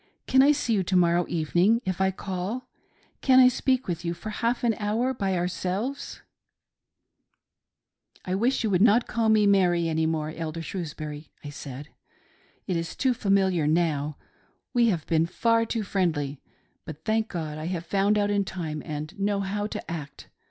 [0.25, 2.65] Can I see you, to morrow evening, if I call t
[3.21, 6.23] Can I speak with you for half an hour by ourselves
[8.25, 10.31] .•"'"I wish you would not call me' Mary,' any more.
[10.35, 11.89] Elder Shrewsbury," I said;"
[12.65, 14.17] it is too familiar now.
[14.73, 16.41] We have been far too friendly,
[16.83, 20.29] but, thank God, I have found out in time, and know how to act.